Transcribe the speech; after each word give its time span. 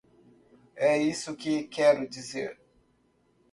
É 0.79 0.97
isso 0.97 1.35
que 1.35 1.65
quero 1.67 2.09
dizer. 2.09 2.59